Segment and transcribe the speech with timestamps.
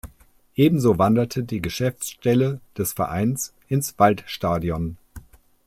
[0.55, 4.97] Ebenso wanderte die Geschäftsstelle des Vereins ins Waldstadion.